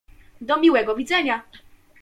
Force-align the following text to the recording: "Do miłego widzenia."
"Do 0.43 0.57
miłego 0.57 0.95
widzenia." 0.95 1.41